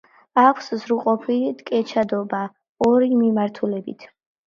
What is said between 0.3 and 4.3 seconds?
აქვს სრულყოფილი ტკეჩადობა ორი მიმართულებით.